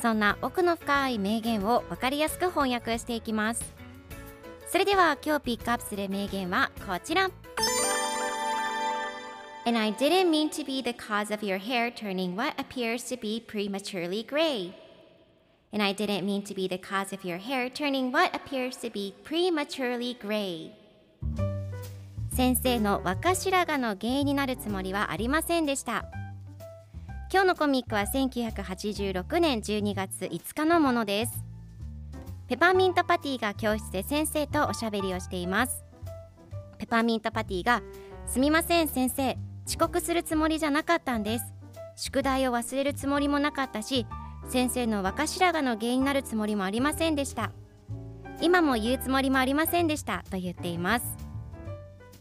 [0.00, 3.74] そんな奥の深い名言を分かりやすく翻訳していきます
[4.66, 7.30] それでは今日ピックアップする名言はこちら
[9.66, 13.16] And I didn't mean to be the cause of your hair turning what appears to
[13.16, 14.74] be prematurely gray.
[15.72, 18.90] And I didn't mean to be the cause of your hair turning what appears to
[18.90, 20.72] be prematurely gray.
[22.30, 26.04] 先生の若白髪の原因になるつもりはありませんでした。
[27.34, 31.44] 今日のコミックは1986年12月5日のものです。
[32.46, 35.82] ペパーミントパティが教室で先生とおしゃべりをしています。
[36.78, 37.82] ペパーミントパティが
[38.28, 41.52] 「すみません先生遅刻するつもりじゃなかったんです
[41.96, 44.06] 宿題を忘れるつもりもなかったし
[44.48, 47.50] 先生の若白髪の原因になるつもりもありませんでした
[48.40, 51.16] 今も言うつもりもありませんでしたと言っています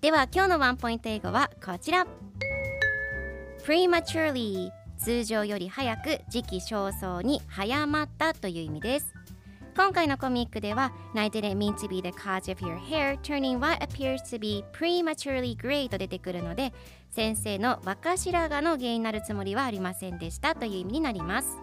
[0.00, 2.06] では今日のワンポイント英語はこちら
[3.66, 9.14] prematurely 通常より早く時期尚早に早まったという意味です
[9.76, 14.64] 今回のコミックでは I didn't mean to be the cause of your hair turning what appears to be
[14.72, 16.72] prematurely gray と出てくるので
[17.10, 21.58] 先生の若白髪の原因になるつもりはありませんでしたという意味になります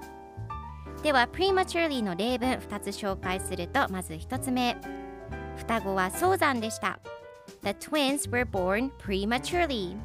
[1.04, 4.76] では prematurely の例文2つ紹介するとまず1つ目
[5.58, 7.00] 双子は早産でした
[7.64, 9.96] The twins were born prematurely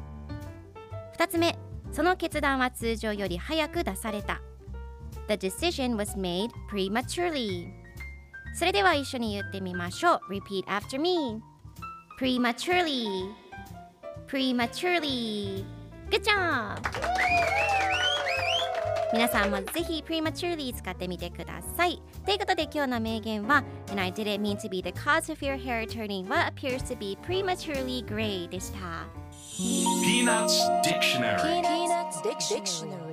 [1.17, 1.56] 2つ目
[1.97, 4.39] その決断は通常より早く出された
[5.29, 7.71] The decision was made prematurely
[8.53, 11.41] それでは一緒に言ってみましょう Repeat after me
[12.19, 13.07] Prematurely
[14.27, 15.65] Prematurely
[16.11, 16.77] Good job!
[19.11, 21.99] 皆さんもぜひ prematurely 使ってみてください。
[22.25, 26.95] ということで今日の名言は And I didn't mean to be the cause of your hair turning what appears to
[26.95, 29.26] be prematurely gray でした。
[29.57, 33.06] Peanuts Dictionary Peanuts Dictionary.